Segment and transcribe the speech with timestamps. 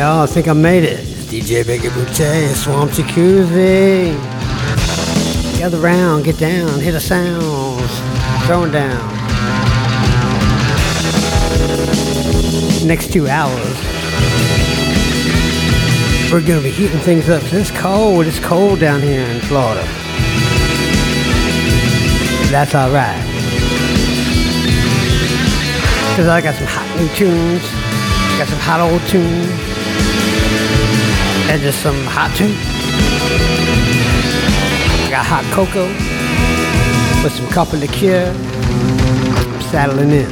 [0.00, 1.00] y'all, I think I made it.
[1.28, 4.16] DJ Biggie Boutte, Swamp Jacuzzi.
[5.58, 7.92] Gather round, get down, hit the sounds,
[8.46, 8.98] throwing down.
[12.86, 13.76] Next two hours,
[16.32, 17.42] we're gonna be heating things up.
[17.52, 19.82] It's cold, it's cold down here in Florida.
[22.50, 23.22] That's alright.
[26.16, 27.62] Cause I got some hot new tunes,
[28.38, 29.69] got some hot old tunes,
[31.50, 32.56] and just some hot tunes.
[35.04, 35.88] I got hot cocoa
[37.24, 38.32] with some copper liqueur.
[38.32, 40.30] I'm saddling in.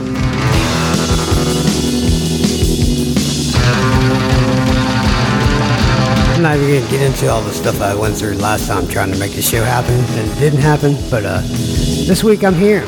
[6.35, 9.11] I'm not even gonna get into all the stuff I went through last time trying
[9.11, 10.97] to make the show happen, and it didn't happen.
[11.11, 12.85] But uh, this week I'm here.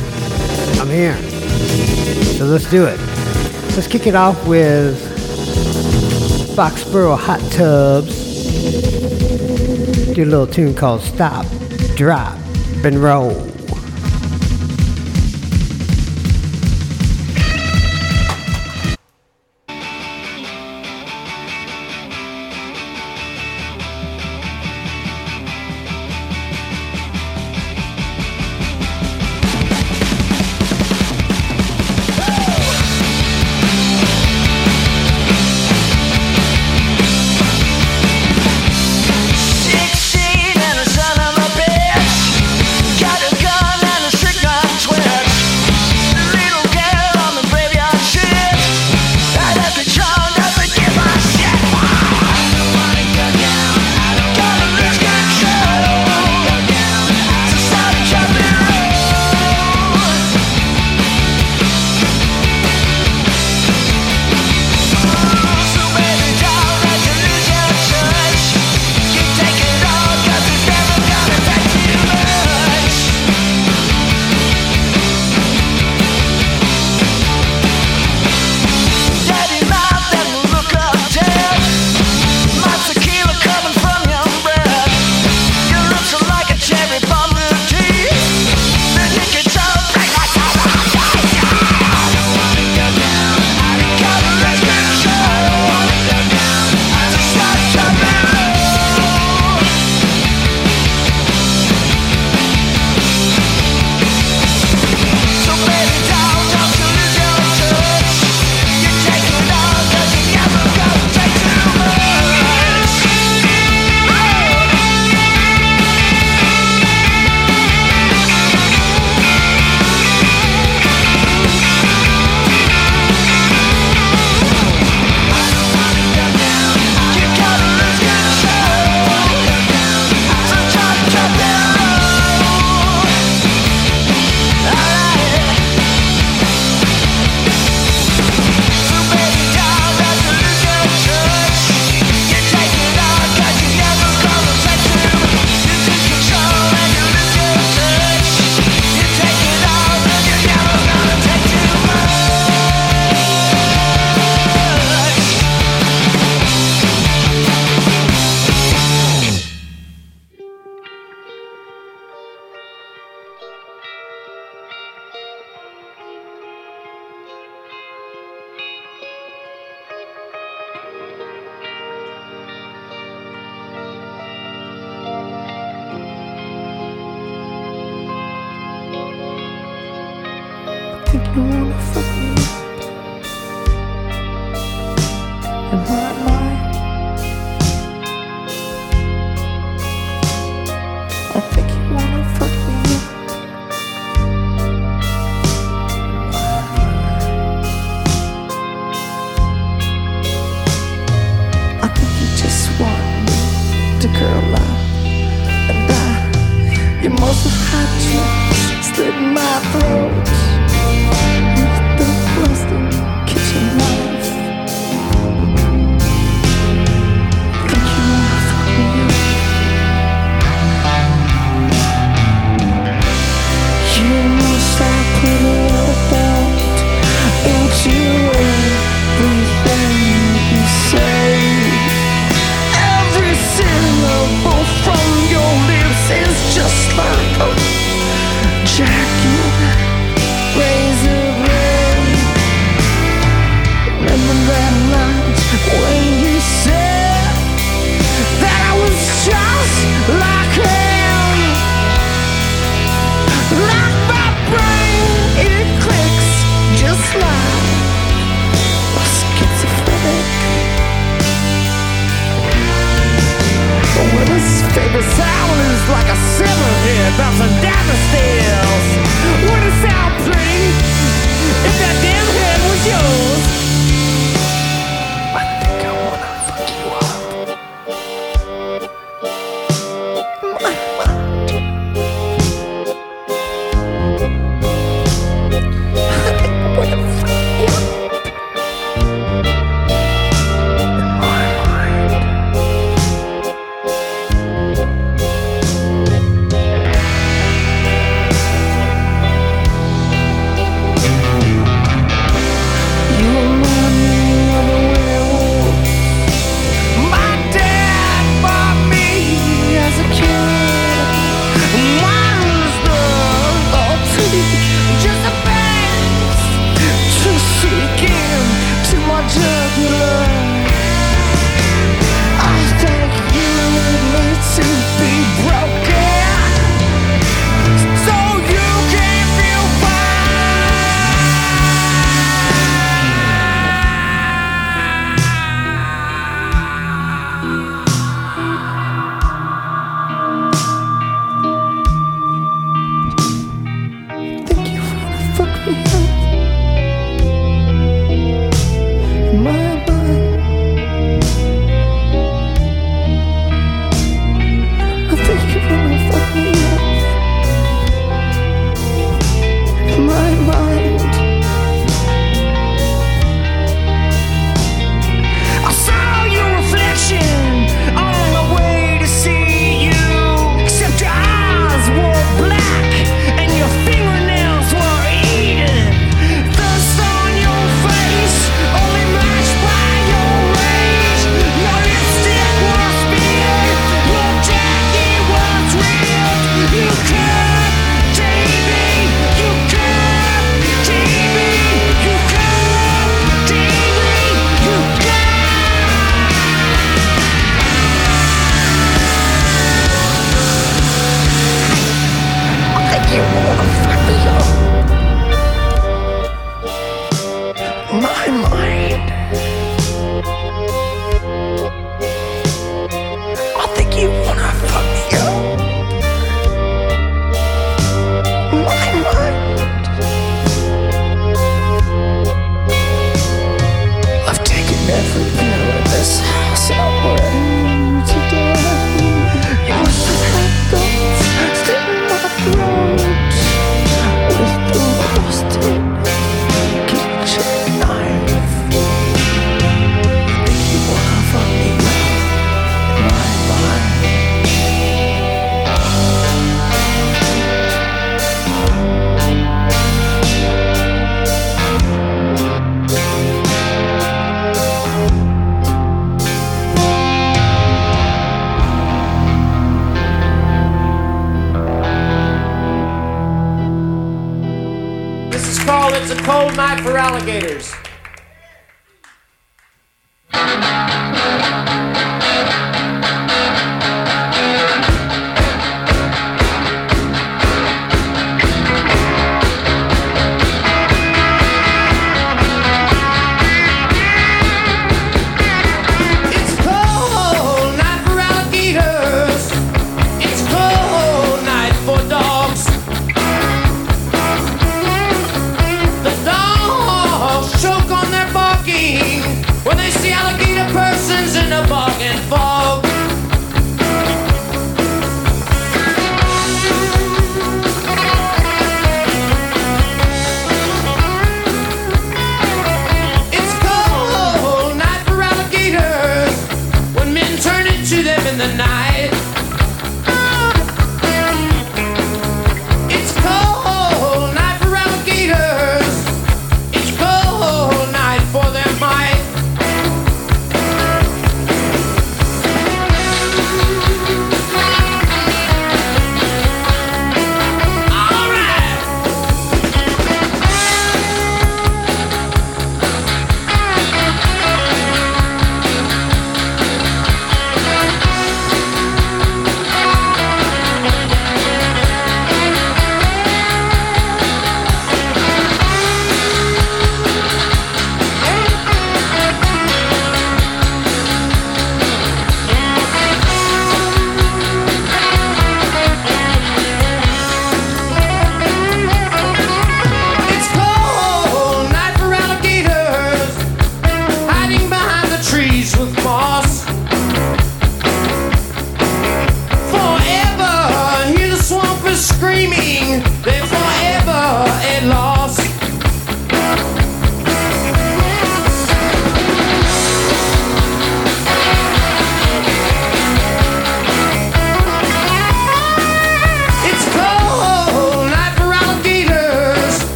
[0.81, 1.17] I'm here.
[2.39, 3.01] So let's do it.
[3.75, 4.97] Let's kick it off with
[6.55, 8.20] Foxboro Hot Tubs.
[10.15, 11.47] Do a little tune called Stop,
[11.95, 12.37] Drop,
[12.85, 13.50] and Roll.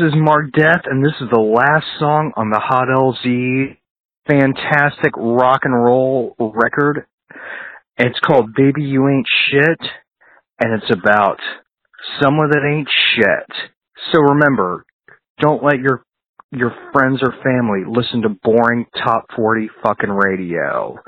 [0.00, 3.76] is Mark Death, and this is the last song on the Hot LZ
[4.28, 7.06] fantastic rock and roll record.
[7.98, 9.80] It's called Baby You Ain't Shit,
[10.60, 11.38] and it's about
[12.22, 13.70] someone that ain't shit.
[14.12, 14.86] So remember,
[15.38, 16.04] don't let your
[16.52, 20.98] your friends or family listen to boring top 40 fucking radio.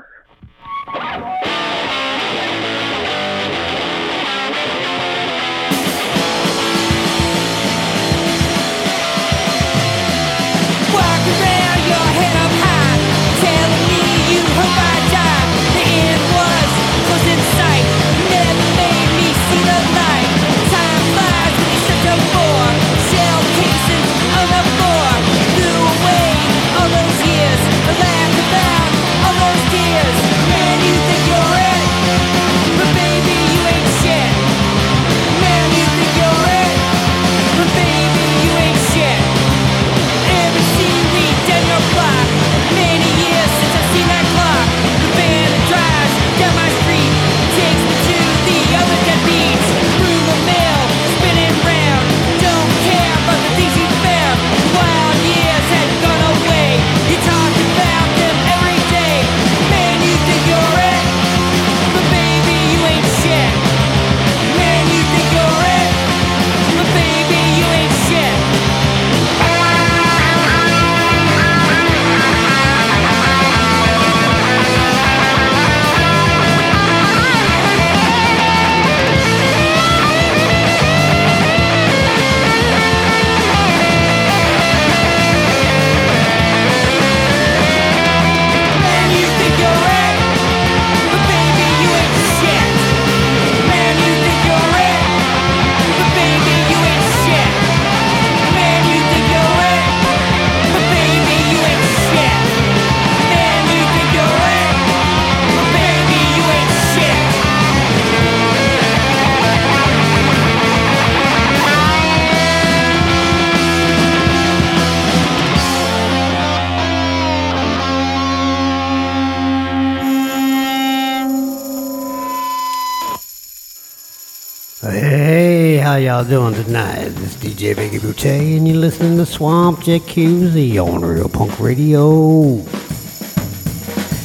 [126.13, 127.09] Y'all doing tonight?
[127.09, 132.57] This is DJ Biggie Butte, and you're listening to Swamp Jacuzzi on Real Punk Radio.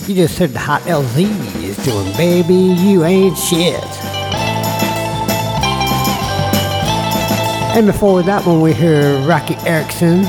[0.07, 1.25] You just heard the Hot LZ
[1.63, 3.83] is doing Baby You Ain't Shit.
[7.75, 10.25] And before that one, we hear Roky Erickson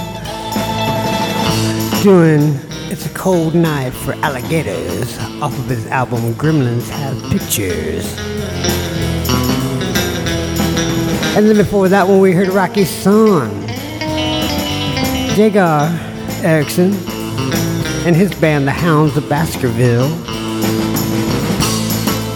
[2.01, 2.57] doing
[2.89, 8.17] It's a Cold Night for Alligators off of his album Gremlins Have Pictures.
[11.35, 13.49] And then before that one, we heard Roky's son,
[15.35, 15.89] Jegar
[16.43, 16.93] Erickson,
[18.05, 20.09] and his band, the Hounds of Baskerville,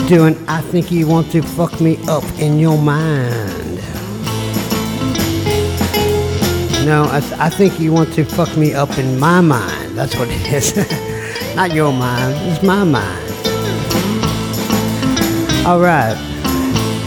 [0.07, 3.77] doing I Think You Want to Fuck Me Up in Your Mind.
[6.85, 9.97] No, I, I think you want to fuck me up in my mind.
[9.97, 10.75] That's what it is.
[11.55, 13.23] Not your mind, it's my mind.
[15.65, 16.32] All right.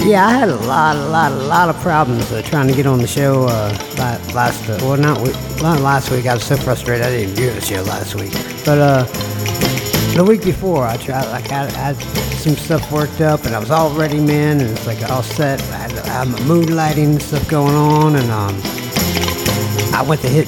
[0.07, 2.87] Yeah, I had a lot, a lot, a lot of problems uh, trying to get
[2.87, 4.71] on the show uh, last.
[4.71, 5.19] Uh, well, not,
[5.61, 6.27] not last week.
[6.27, 8.31] I was so frustrated I didn't do the show last week.
[8.65, 9.03] But uh,
[10.15, 11.29] the week before, I tried.
[11.33, 11.97] Like I, I had
[12.37, 14.61] some stuff worked up, and I was all ready, man.
[14.61, 15.61] And it's like all set.
[15.61, 18.55] I had, I had my mood lighting stuff going on, and um,
[19.93, 20.47] I went to hit,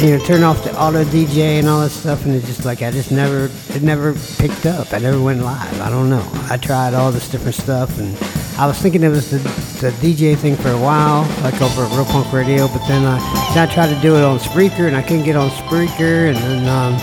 [0.00, 2.82] you know, turn off the auto DJ and all that stuff, and it's just like
[2.82, 4.92] I just never, it never picked up.
[4.92, 5.80] I never went live.
[5.80, 6.24] I don't know.
[6.48, 8.16] I tried all this different stuff, and
[8.58, 9.38] I was thinking it was the,
[9.80, 13.18] the DJ thing for a while, like over at Real Punk Radio, but then I,
[13.52, 16.36] then I tried to do it on Spreaker, and I couldn't get on Spreaker, and
[16.38, 16.94] then um,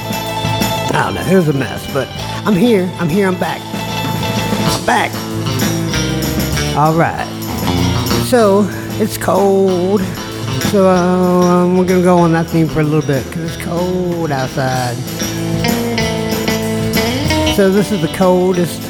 [0.95, 1.22] I don't know.
[1.31, 2.07] It was a mess, but
[2.45, 2.91] I'm here.
[3.00, 3.27] I'm here.
[3.27, 3.62] I'm back.
[4.74, 5.12] I'm back.
[6.75, 7.27] All right.
[8.25, 8.67] So
[9.00, 10.01] it's cold.
[10.72, 14.31] So um, we're gonna go on that theme for a little bit because it's cold
[14.31, 14.96] outside.
[17.55, 18.81] So this is the coldest,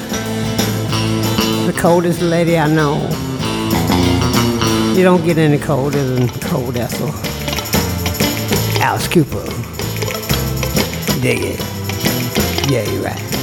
[1.66, 2.96] the coldest lady I know.
[4.98, 7.10] You don't get any colder than Cold Ethel.
[8.82, 9.46] Alice Cooper.
[11.22, 11.60] Dig it.
[12.70, 13.43] Yeah, you're right.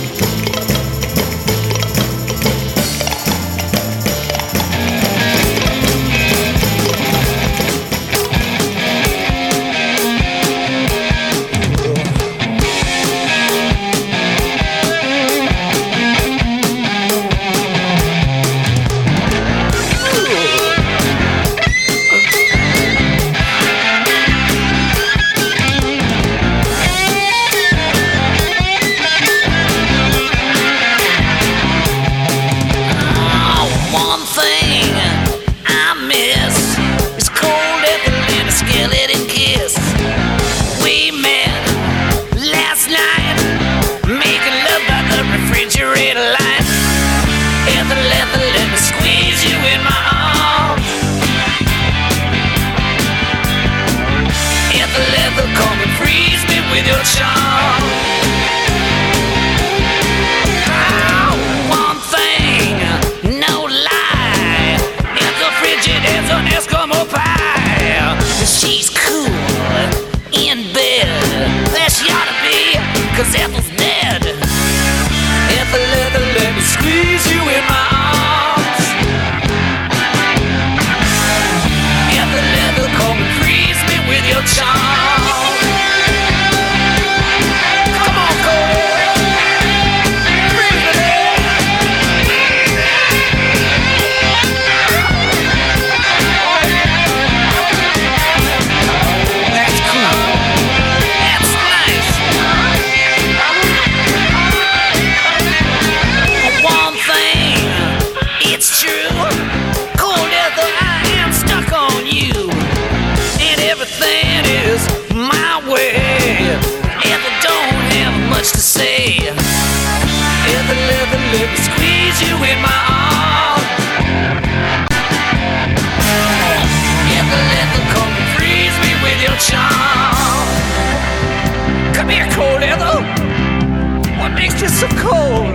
[134.41, 135.55] Makes you so cold?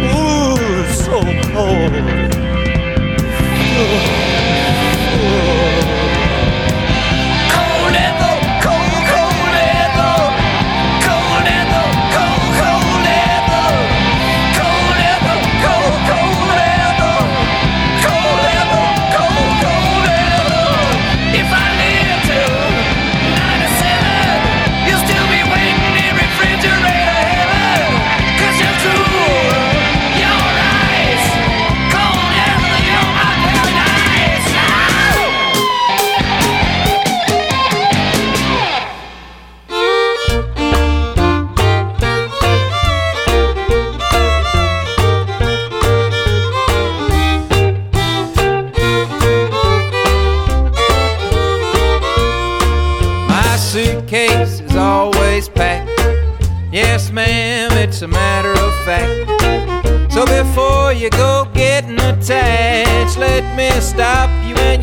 [0.00, 0.56] Ooh,
[0.94, 1.20] so
[1.52, 1.92] cold.
[3.60, 4.23] Cold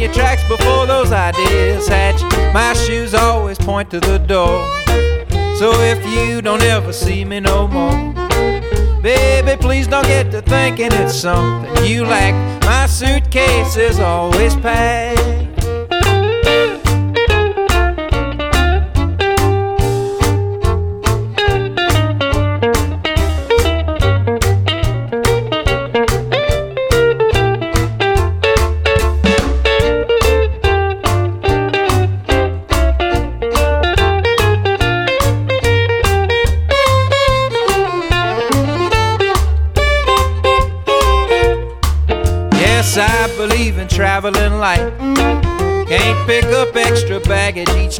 [0.01, 2.21] your tracks before those ideas hatch.
[2.53, 4.67] My shoes always point to the door.
[5.57, 8.13] So if you don't ever see me no more,
[9.03, 12.33] baby, please don't get to thinking it's something you lack.
[12.63, 15.40] My suitcase is always packed.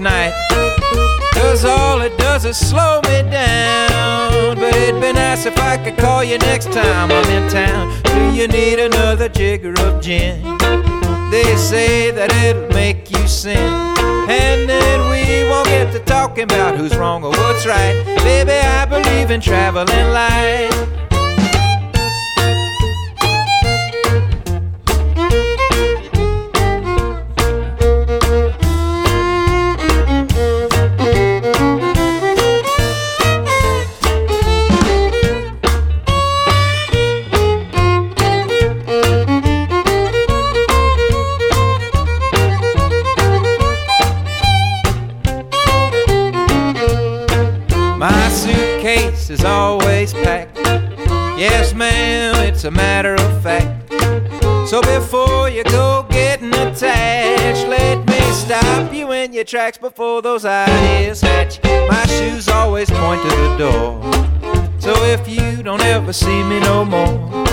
[0.01, 0.33] Night.
[1.33, 4.55] Cause all it does is slow me down.
[4.55, 8.01] But it'd be nice if I could call you next time I'm in town.
[8.03, 10.41] Do you need another jigger of gin?
[11.29, 13.57] They say that it'll make you sin.
[14.29, 18.03] And then we won't get to talking about who's wrong or what's right.
[18.23, 21.00] Baby, I believe in traveling light.
[49.31, 50.57] Is always packed.
[51.39, 53.89] Yes, ma'am, it's a matter of fact.
[54.67, 60.43] So before you go getting attached, let me stop you in your tracks before those
[60.43, 61.63] ideas hatch.
[61.63, 64.79] My shoes always point to the door.
[64.79, 67.45] So if you don't ever see me no more,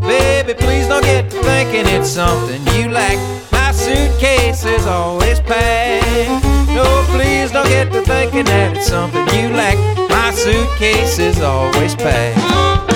[0.00, 3.16] baby, please don't get to thinking it's something you lack.
[3.52, 6.41] My suitcase is always packed.
[6.74, 9.76] No, please don't get to thinking that it's something you lack.
[10.08, 12.91] My suitcase is always packed.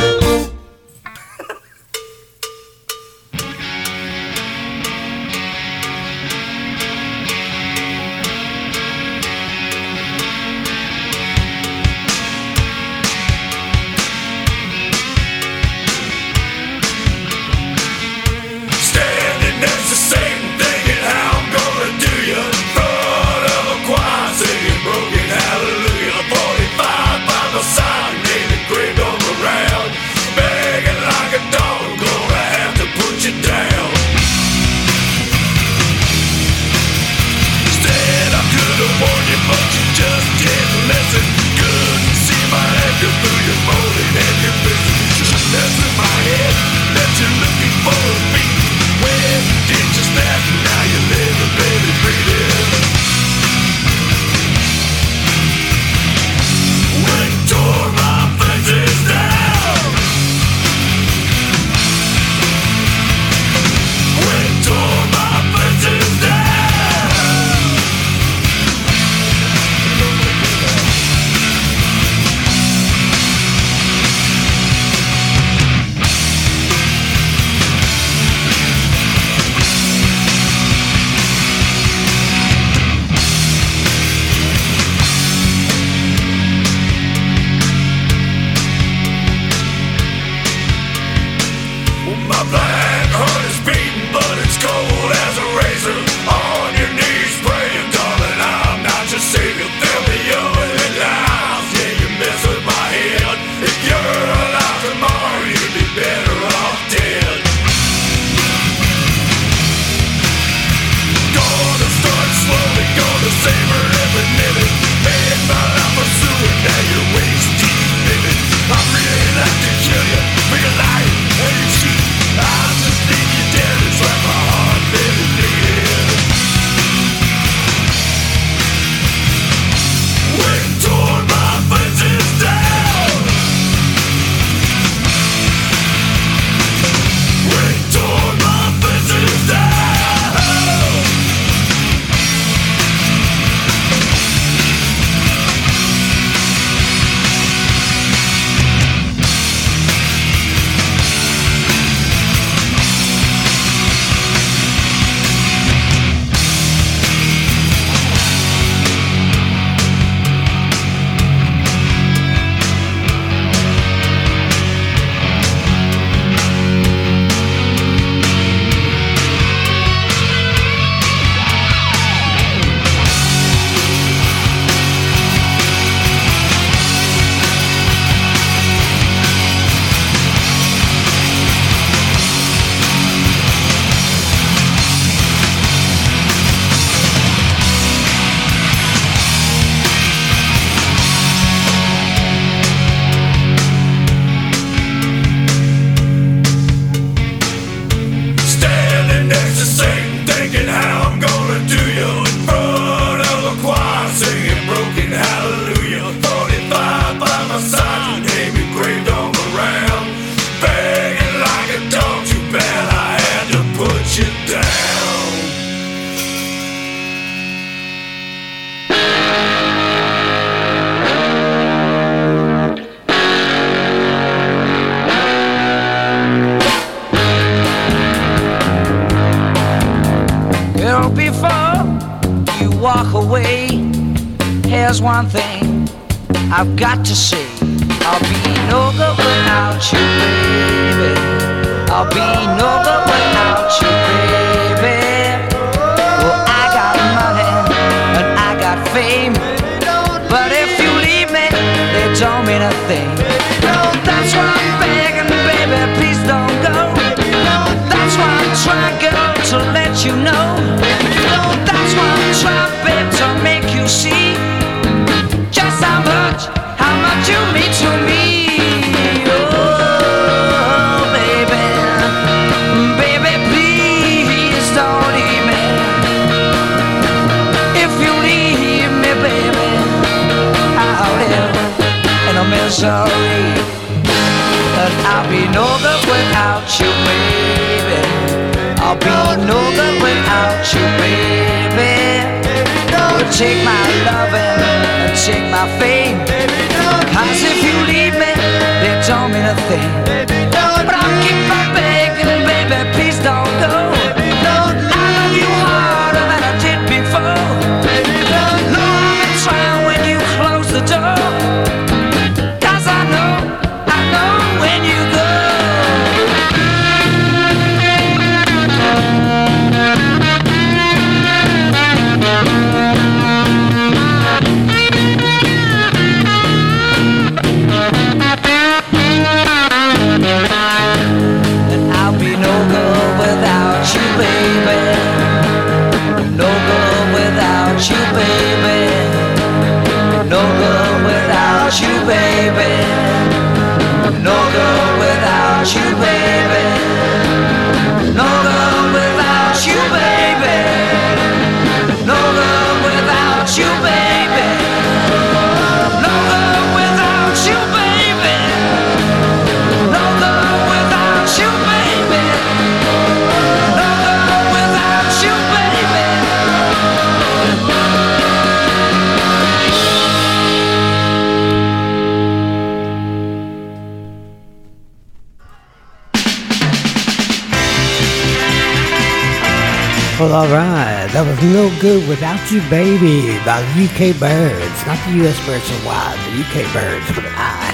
[382.50, 384.86] You, Baby by the UK Birds.
[384.86, 387.72] Not the US Birds with Y, the UK Birds with an I.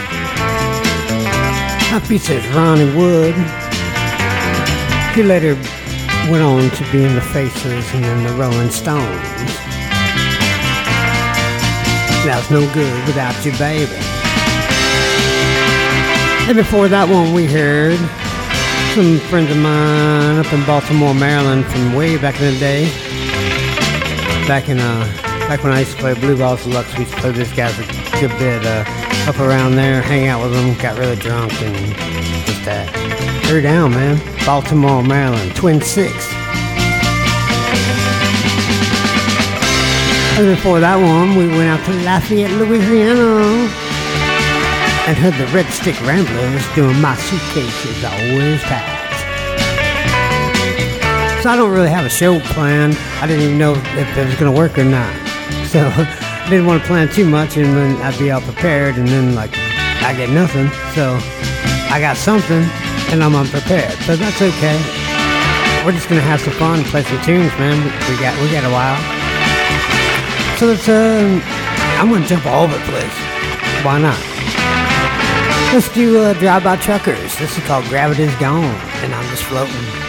[1.90, 3.34] That features Ronnie Wood.
[5.14, 5.56] He later
[6.30, 9.04] went on to be in the Faces and then the Rolling Stones.
[12.24, 13.92] That's No Good Without You, Baby.
[16.48, 17.98] And before that one, we heard
[18.94, 23.11] some friends of mine up in Baltimore, Maryland, from way back in the day.
[24.46, 25.04] Back in uh,
[25.48, 27.78] back when I used to play Blue Balls Deluxe, we used to play this guys
[27.78, 27.84] a
[28.20, 28.84] good bit uh,
[29.28, 31.74] up around there, hang out with him, got really drunk and
[32.44, 32.92] just that.
[33.46, 34.20] They're down, man.
[34.44, 36.12] Baltimore, Maryland, Twin Six.
[40.38, 43.70] And before that one, we went out to Lafayette, Louisiana
[45.06, 48.91] and heard the Red Stick Ramblers doing My Suitcase is Always Packed.
[51.42, 52.96] So I don't really have a show planned.
[53.18, 55.10] I didn't even know if it was going to work or not.
[55.66, 59.08] So I didn't want to plan too much and then I'd be all prepared and
[59.08, 59.50] then like
[60.06, 60.68] I get nothing.
[60.94, 61.18] So
[61.90, 62.62] I got something
[63.10, 63.90] and I'm unprepared.
[64.06, 64.78] But that's okay.
[65.82, 67.74] We're just to have some fun and play some tunes, man.
[68.06, 69.02] We got, we got a while.
[70.62, 71.40] So let's, uh,
[71.98, 73.18] I'm to jump all over the place.
[73.82, 74.20] Why not?
[75.74, 77.36] Let's do uh, Drive By Truckers.
[77.36, 78.62] This is called Gravity's Gone,
[79.02, 80.01] and I'm just floating.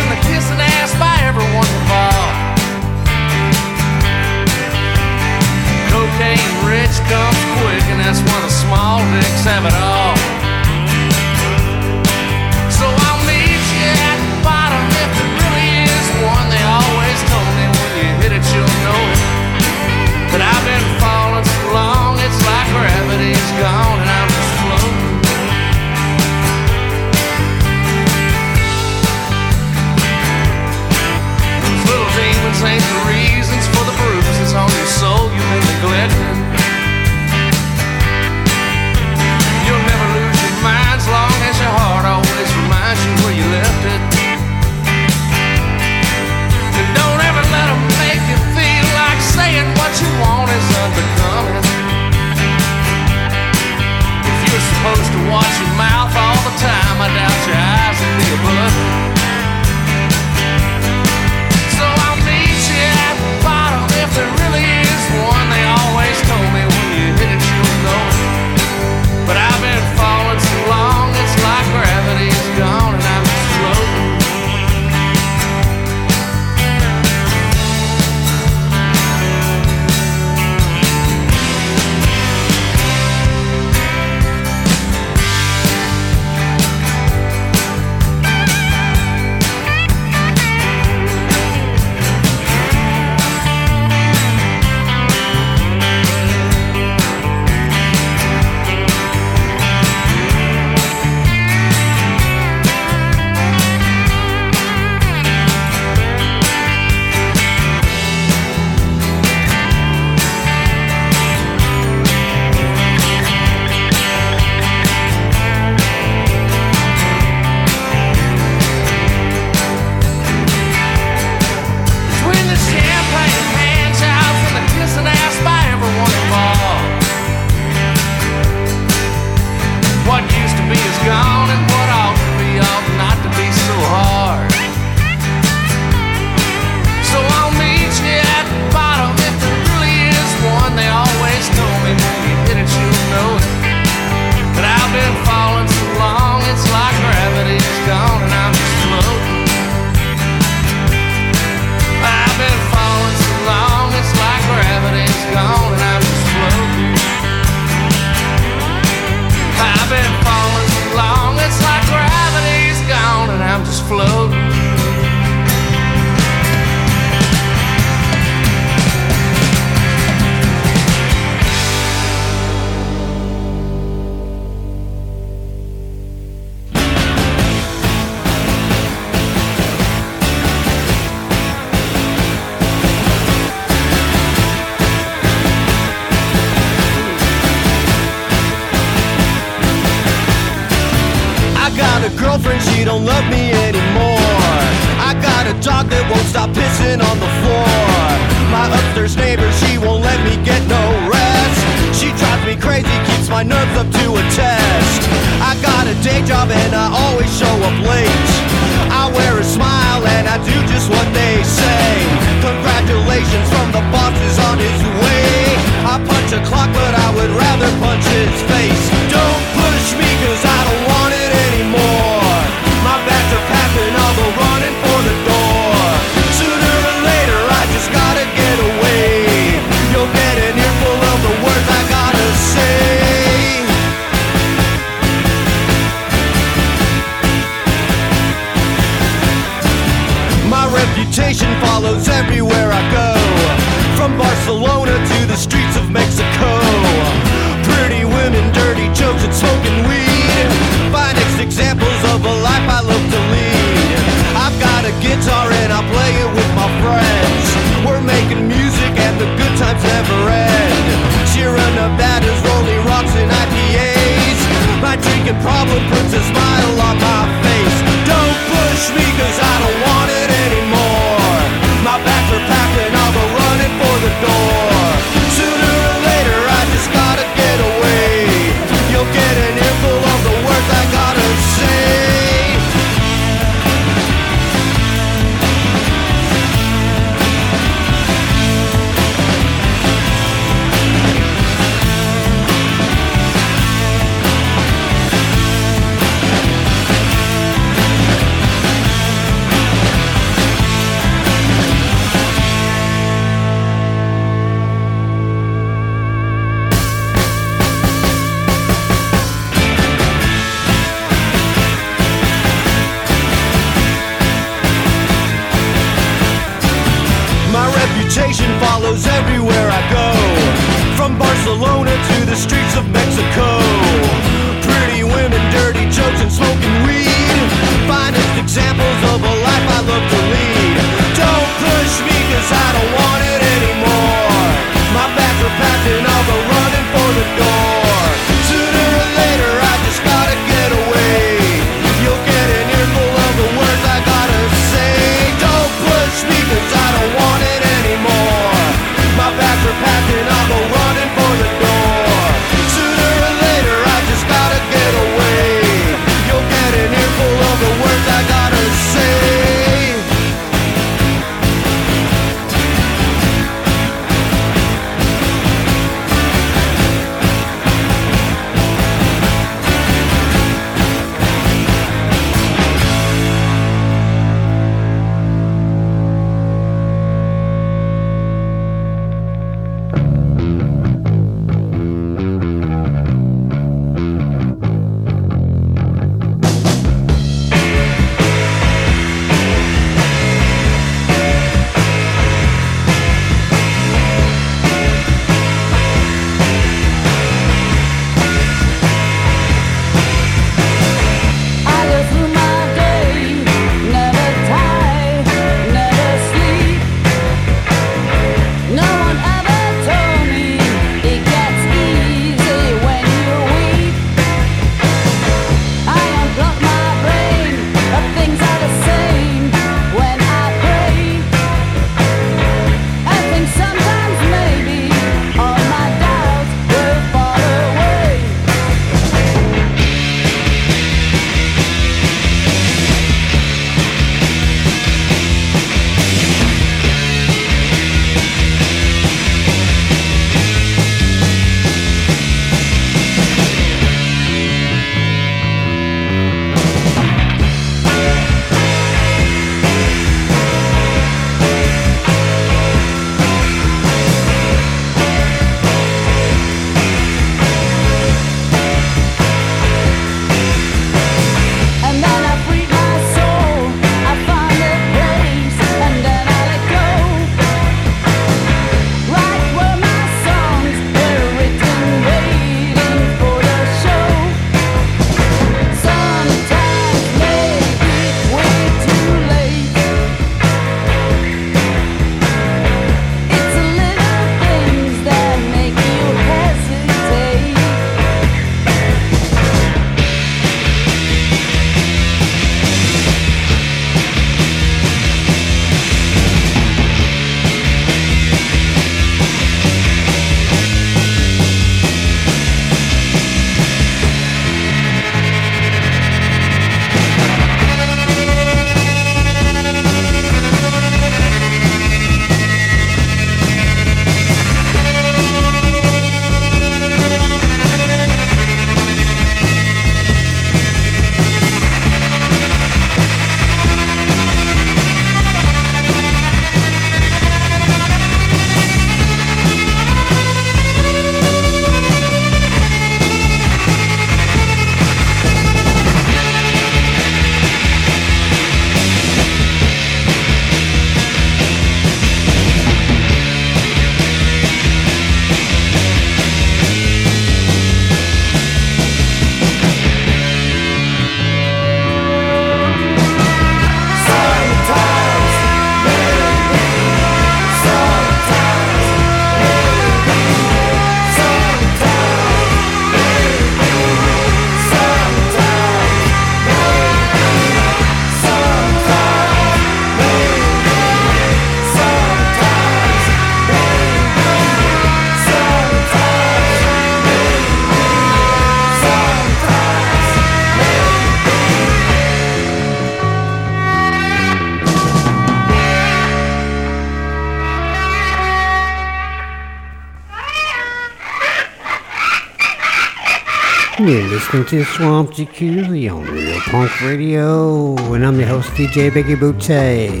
[593.86, 598.90] And you're listening to Swamp Jacuzzi on Real Punk Radio, and I'm your host, DJ
[598.90, 600.00] Biggie Booty.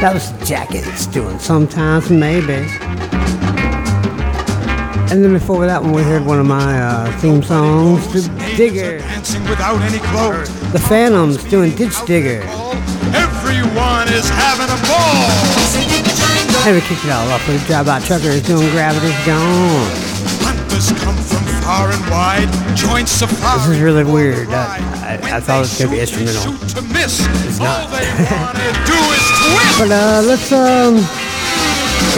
[0.00, 2.66] That was Jackets doing Sometimes Maybe.
[5.12, 8.22] And then before that one, we heard one of my uh, theme songs, The
[8.56, 8.96] Digger.
[9.50, 10.48] Without any clothes.
[10.72, 12.40] The Phantoms doing Ditch Digger.
[13.12, 15.28] Everyone is having a ball.
[16.66, 19.90] And we kicked it all off with Drive-By Truckers doing Gravity's Gone.
[20.40, 22.50] Hunters come from far and wide.
[23.08, 23.58] Safari.
[23.58, 24.48] This is really weird.
[24.48, 26.52] I, I, I thought it was going to be instrumental.
[26.68, 27.26] to miss.
[27.46, 27.84] It's not.
[27.84, 29.78] All they wanna do is twist.
[29.78, 30.96] But uh, let's um,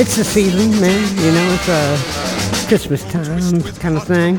[0.01, 1.03] it's the season, man.
[1.16, 4.38] You know, it's a Christmas time kind of thing.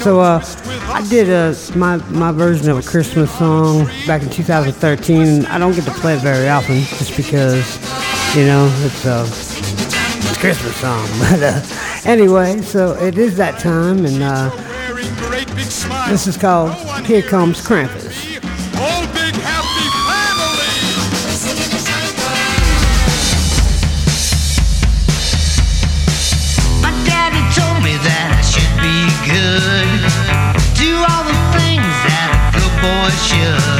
[0.00, 0.42] So uh,
[0.88, 5.46] I did uh my my version of a Christmas song back in 2013.
[5.46, 7.64] I don't get to play it very often, just because
[8.36, 11.06] you know it's a it's a Christmas song.
[11.20, 14.50] But uh, anyway, so it is that time, and uh,
[16.08, 16.72] this is called
[17.06, 18.10] "Here Comes Krampus."
[29.30, 30.00] Good.
[30.74, 33.79] Do all the things that a good boy should.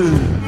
[0.00, 0.39] Heat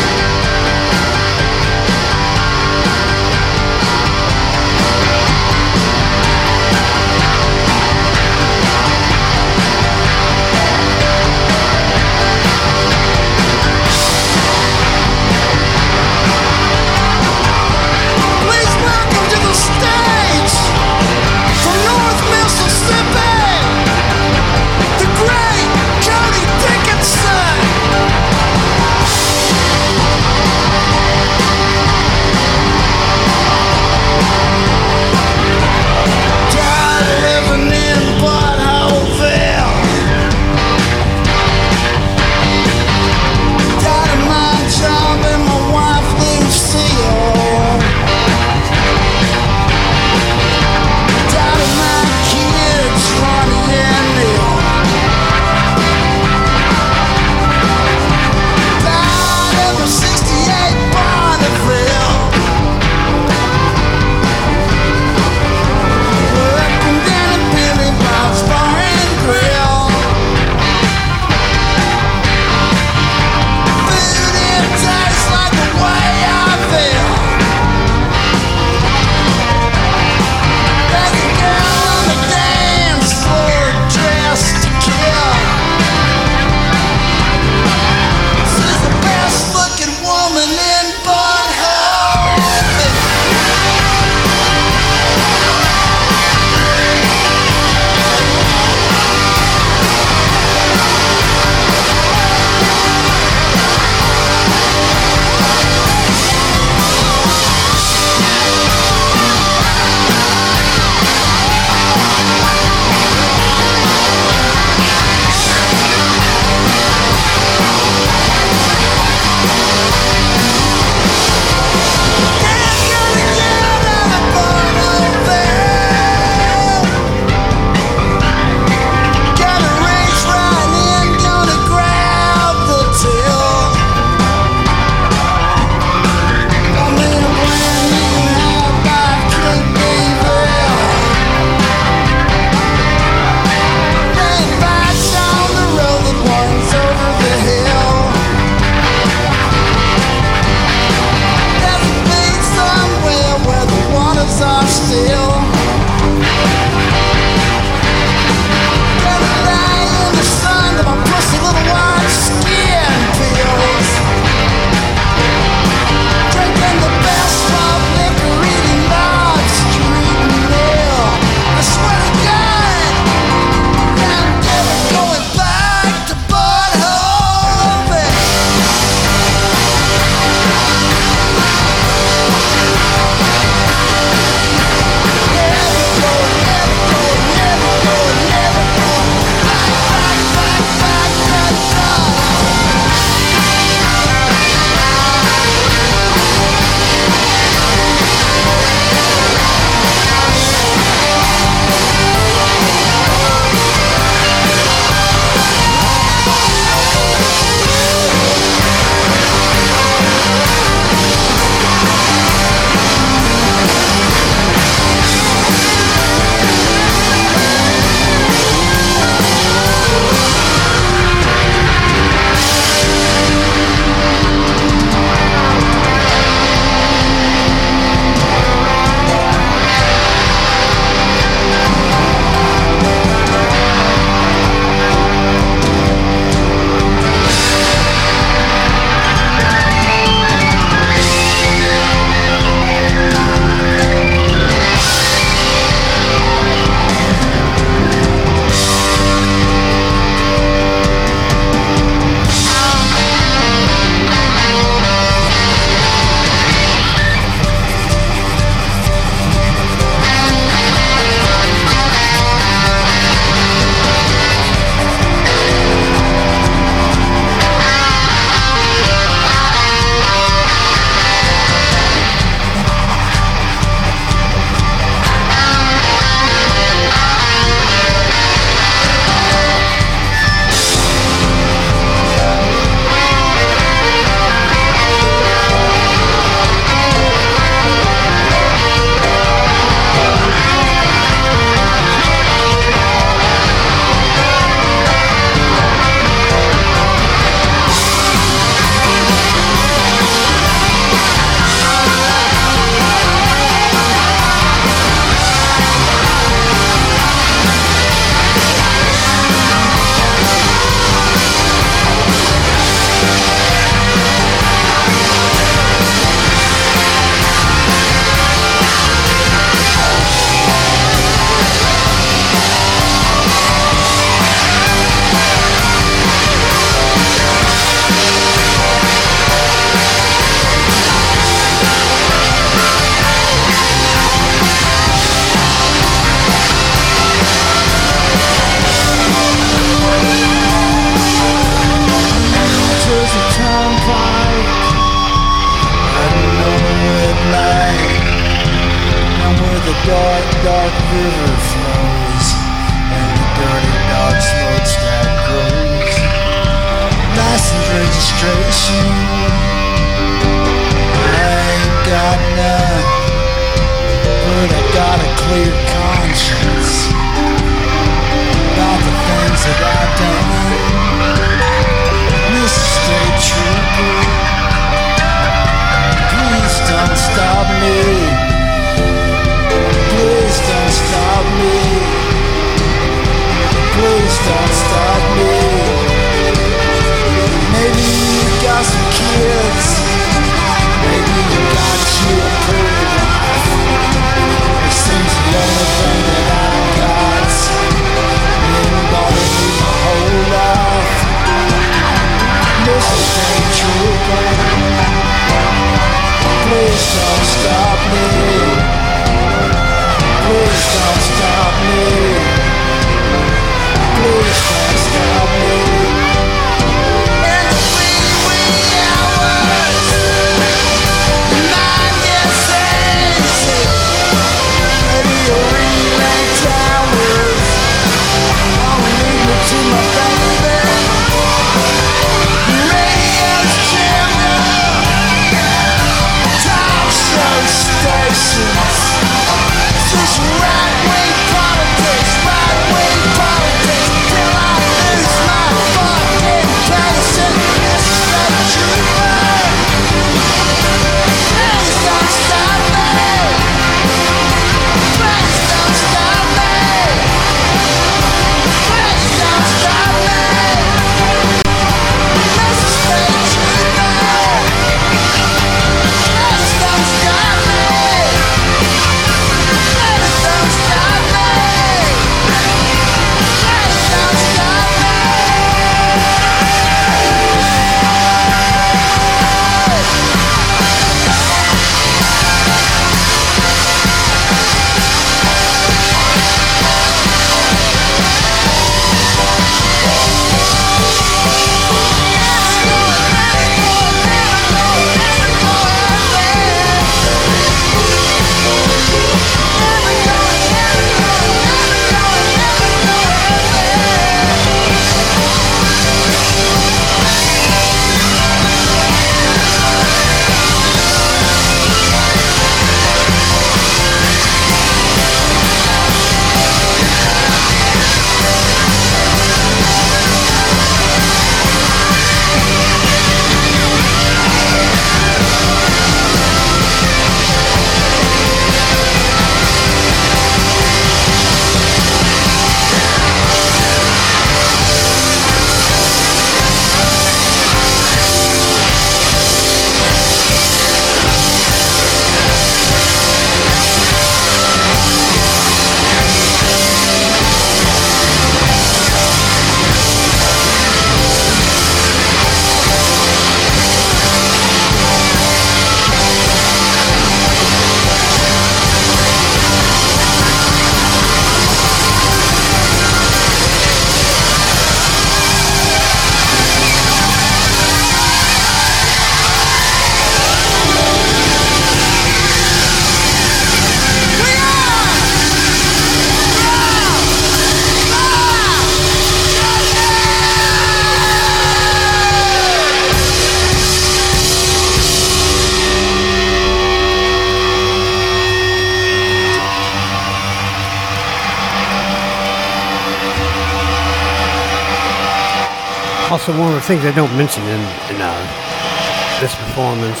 [596.66, 597.60] Also, one of things I don't mention in,
[597.94, 600.00] in uh, this performance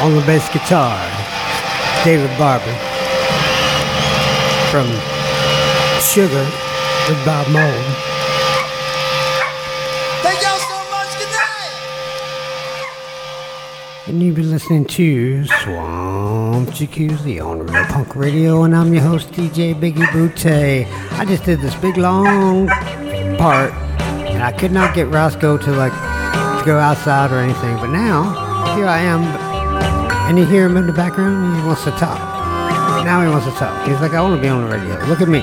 [0.00, 0.96] on the bass guitar,
[2.04, 2.62] David Barbe
[4.70, 4.86] from
[6.00, 6.46] Sugar
[7.08, 7.84] with Bob Mould.
[10.22, 11.18] Thank y'all so much.
[11.18, 11.74] Good night.
[14.06, 19.32] And you've been listening to Swamp Jacuzzi on Real Punk Radio, and I'm your host,
[19.32, 20.86] DJ Biggie Butte.
[21.18, 22.68] I just did this big long
[23.38, 23.72] part,
[24.48, 28.86] I could not get Roscoe to like to go outside or anything, but now here
[28.86, 29.20] I am,
[30.26, 32.18] and you hear him in the background, he wants to talk.
[33.04, 33.86] Now he wants to talk.
[33.86, 34.94] He's like, I want to be on the radio.
[35.04, 35.40] Look at me.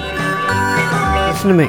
[1.30, 1.68] Listen to me.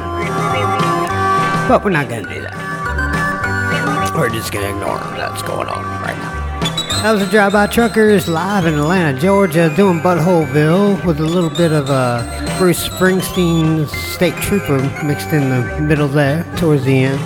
[1.69, 4.15] But we're not gonna do that.
[4.17, 5.19] We're just gonna ignore him.
[5.19, 7.03] that's going on right now.
[7.03, 11.51] That was a Drive By Truckers live in Atlanta, Georgia, doing Butthole with a little
[11.51, 17.21] bit of uh, Bruce Springsteen State Trooper mixed in the middle there, towards the end.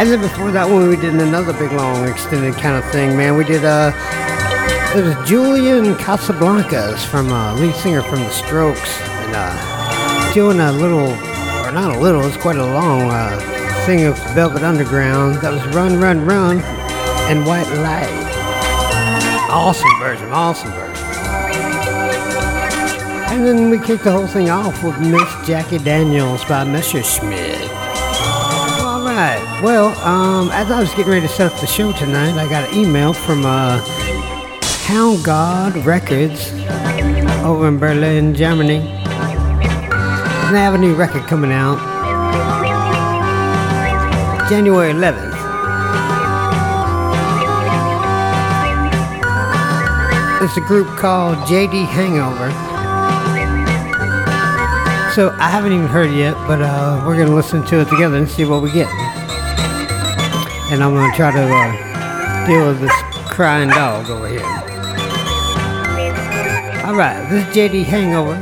[0.00, 3.36] And then before that one, we did another big, long, extended kind of thing, man.
[3.36, 3.92] We did, uh,
[4.96, 10.70] it was Julian Casablancas from, uh, lead singer from The Strokes, and, uh, doing a
[10.70, 13.38] little, or not a little, it's quite a long, uh,
[13.86, 15.34] thing of Velvet Underground.
[15.36, 16.60] That was Run, Run, Run
[17.28, 18.08] and White Light.
[19.50, 20.89] Awesome version, awesome version.
[23.40, 26.72] And then we kicked the whole thing off with Miss Jackie Daniels by Mr.
[26.72, 27.70] Messerschmitt.
[28.84, 29.60] All right.
[29.64, 32.68] Well, um, as I was getting ready to set up the show tonight, I got
[32.68, 33.78] an email from uh,
[34.84, 36.52] Hound Gawd Records
[37.42, 38.80] over in Berlin, Germany.
[38.80, 41.78] And they have a new record coming out
[44.50, 45.30] January 11th.
[50.42, 52.69] It's a group called JD Hangover.
[55.20, 58.16] So I haven't even heard it yet, but uh, we're gonna listen to it together
[58.16, 58.88] and see what we get.
[60.72, 62.92] And I'm gonna try to uh, deal with this
[63.28, 64.40] crying dog over here.
[66.86, 68.36] All right, this is JD Hangover.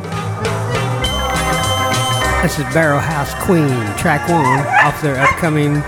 [2.43, 5.83] This is Barrel House Queen, track one off their upcoming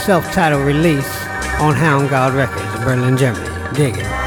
[0.00, 1.24] self-titled release
[1.60, 3.76] on Hound Gawd Records in Berlin, Germany.
[3.76, 4.21] Dig it.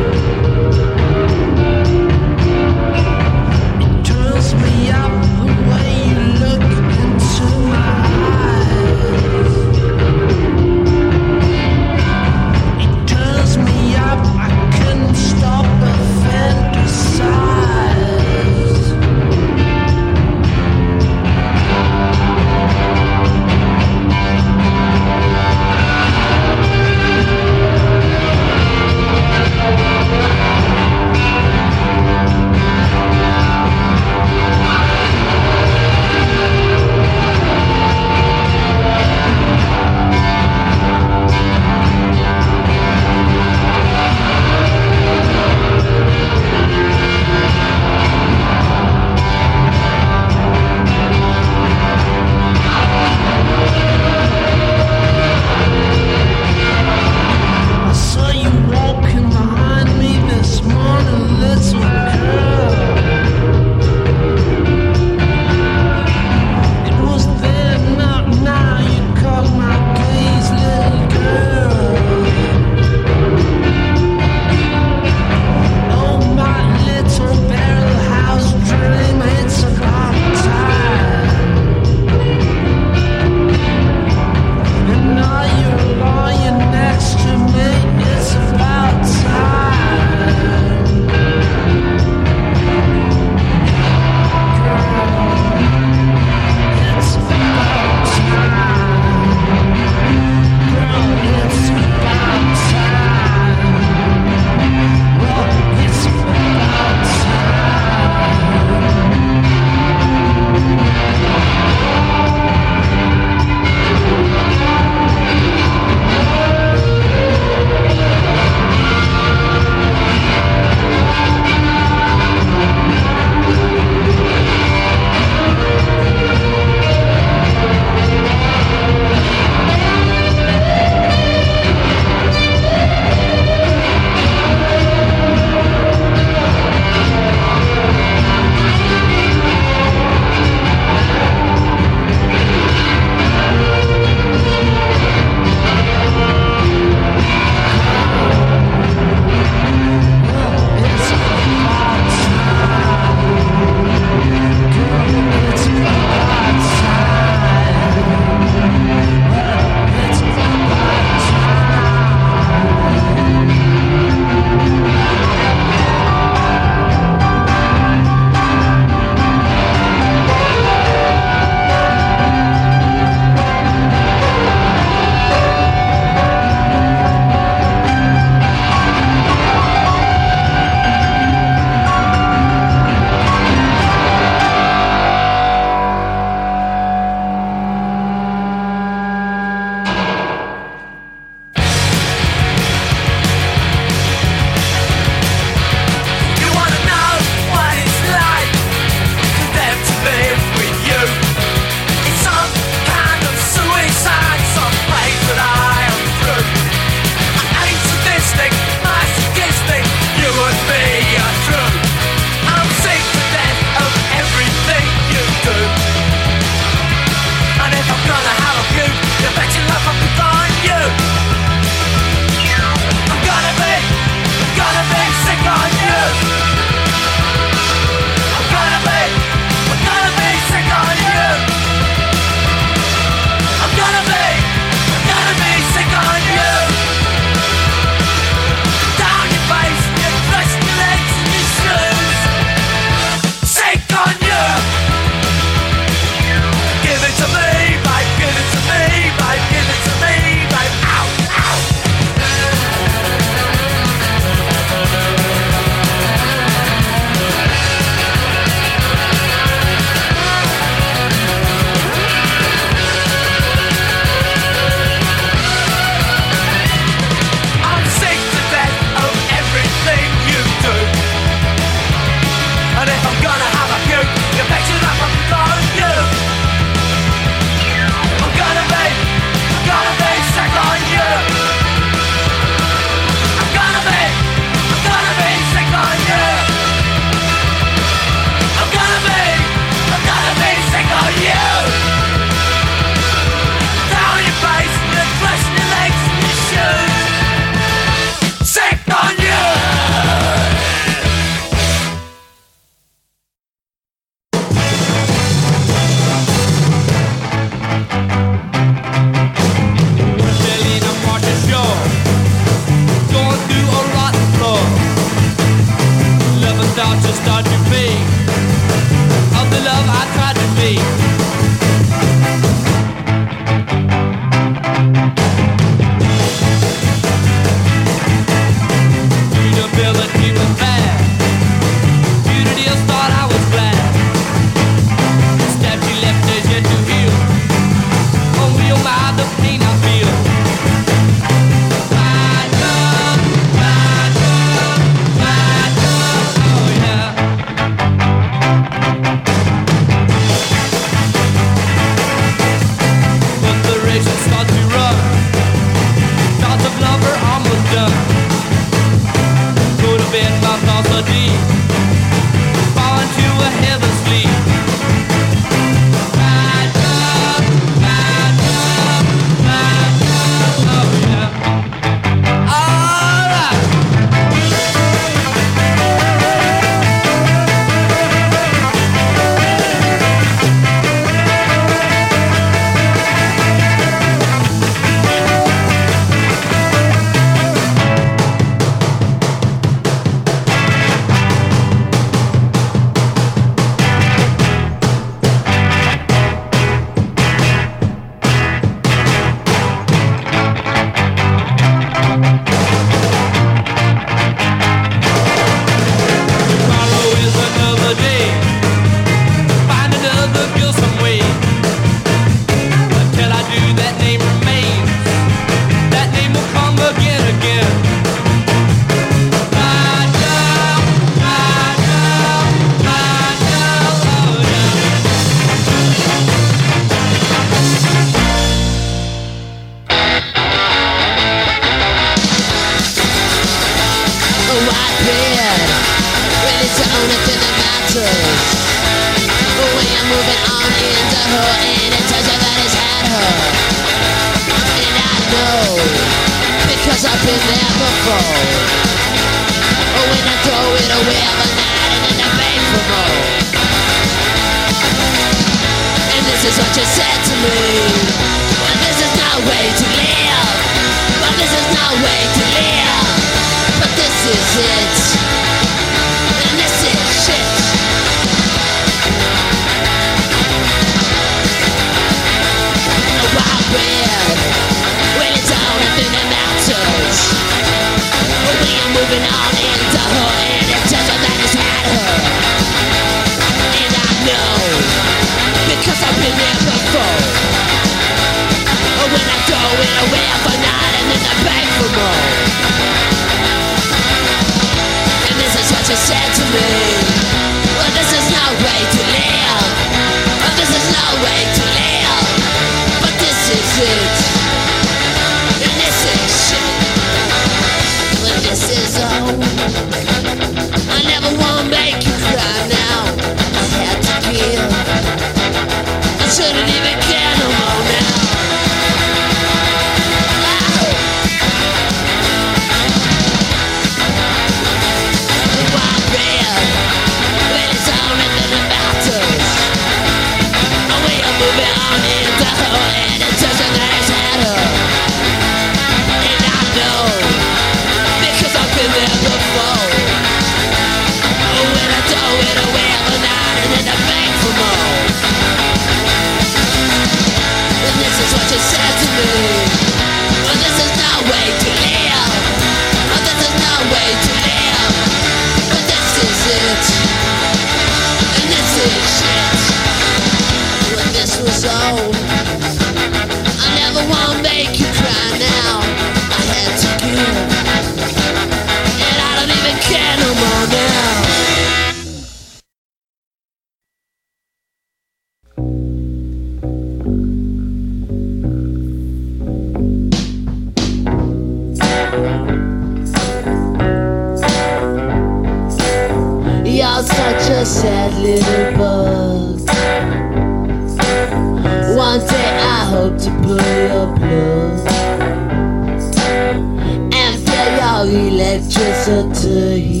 [599.10, 600.00] Electricity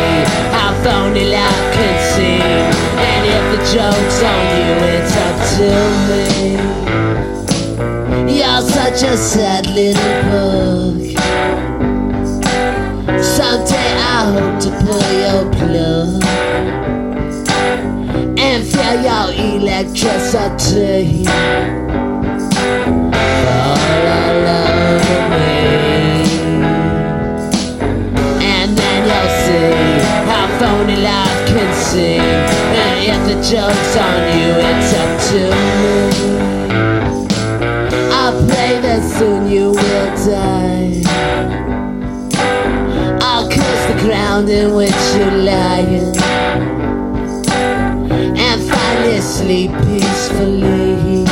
[0.55, 2.67] how phony life can seem.
[3.11, 5.69] And if the joke's on you, it's up to
[6.09, 6.23] me.
[8.39, 10.99] You're such a sad little bug.
[13.23, 16.30] Someday I hope to pull your plug
[18.95, 21.25] your electricity
[23.47, 25.55] all over me.
[28.43, 29.75] And then you'll see
[30.27, 32.21] how phony life can seem.
[32.83, 35.43] And if the joke's on you, it's up to
[35.81, 35.95] me.
[38.13, 41.03] I pray that soon you will die.
[43.23, 46.40] I'll curse the ground in which you're lying
[49.41, 51.25] sleep peacefully.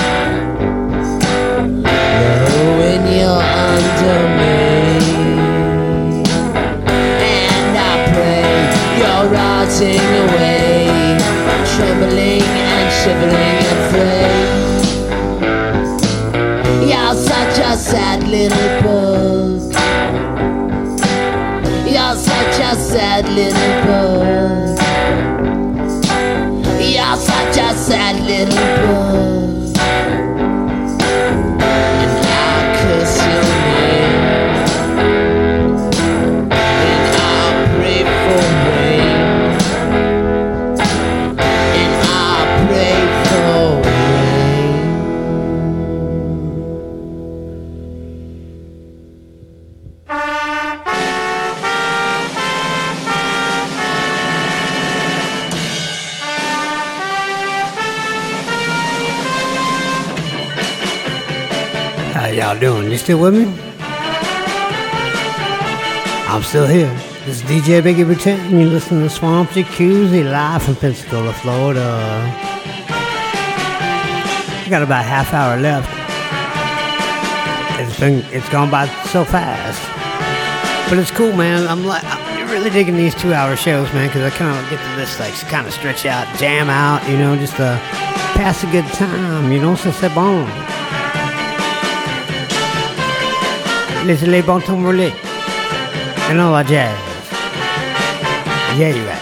[2.48, 4.56] Knowing you're under me.
[7.36, 8.50] And I pray
[8.98, 10.74] you're rotting away,
[11.72, 14.48] trembling and shivering afraid.
[16.90, 19.60] You're such a sad little bug.
[21.92, 24.87] You're such a sad little bug.
[28.28, 29.47] Little bug.
[63.08, 63.44] Still with me?
[66.28, 66.92] I'm still here.
[67.24, 71.80] This is DJ Biggie Pretend, and you're listening to Swamp Jacuzzi live from Pensacola, Florida.
[74.60, 75.88] I got about half hour left.
[77.80, 79.80] It's been it's gone by so fast.
[80.90, 81.66] But it's cool, man.
[81.66, 84.96] I'm like, I'm really digging these two-hour shows, man, because I kind of get to
[84.96, 89.50] this like kind of stretch out, jam out, you know, just pass a good time,
[89.50, 90.67] you know, so c'est bon.
[94.08, 95.12] Les.
[96.30, 96.98] And all that jazz.
[98.78, 99.18] Yeah.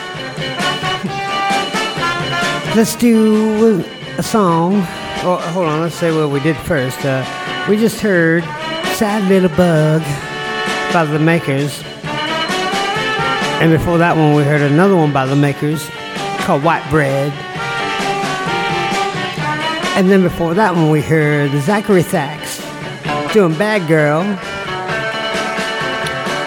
[2.77, 3.85] Let's do
[4.17, 4.75] a song.
[5.25, 7.05] Oh, hold on, let's say what we did first.
[7.05, 7.25] Uh,
[7.69, 8.45] we just heard
[8.95, 10.03] Sad Little Bug
[10.93, 11.83] by the Makers.
[13.61, 15.89] And before that one, we heard another one by the Makers
[16.41, 17.33] called White Bread.
[19.97, 22.63] And then before that one, we heard Zakary Thaks
[23.33, 24.23] doing Bad Girl.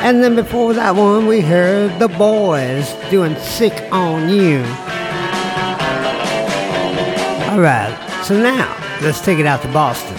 [0.01, 4.59] And then before that one, we heard the Boys doing Sick on You.
[7.51, 10.15] All right, so now let's take it out to Boston.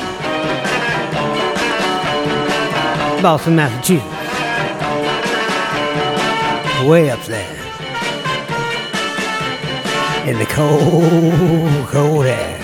[3.23, 4.07] Boston, Massachusetts.
[6.86, 7.57] Way up there.
[10.28, 12.59] In the cold, cold air.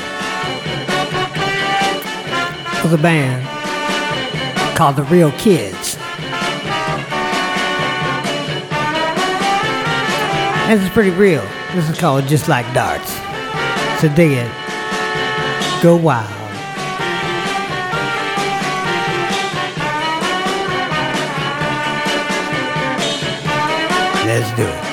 [2.82, 3.47] With a band
[4.76, 5.97] called The Real Kids.
[10.68, 11.47] This is pretty real.
[11.76, 13.12] This is called Just Like Darts.
[14.01, 14.51] So dig it.
[15.80, 16.28] Go wild.
[24.26, 24.85] Let's do it.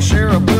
[0.00, 0.59] share a bill.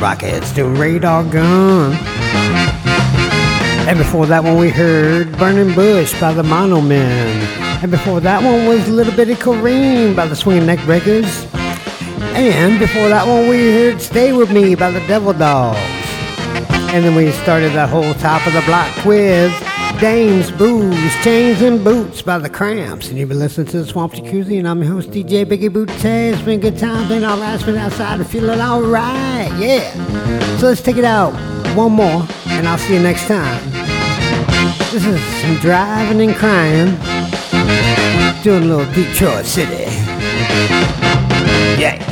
[0.00, 1.92] Rockets, to Radar Gun.
[3.88, 7.82] And before that one, we heard Burning Bush by the Mono Men.
[7.82, 11.44] And before that one was Little Bitty Kareem by the Swinging Neck Breakers.
[12.34, 15.78] And before that one, we heard Stay With Me by the Devil Dogs.
[16.90, 19.52] And then we started that whole top of the block quiz
[20.00, 23.08] Dames, booze, chains, and boots by the Cramps.
[23.08, 25.92] And you've been listening to the Swamp Jacuzzi, and I'm your host, DJ Biggie Booty.
[25.92, 29.90] It's been a good time, been alright, it's been outside, and feeling alright, yeah.
[30.58, 31.32] So let's take it out
[31.76, 33.60] one more, and I'll see you next time.
[34.92, 36.94] This is some Drivin' N' Cryin',
[38.44, 39.90] doing a little Detroit City.
[41.76, 42.07] Yeah.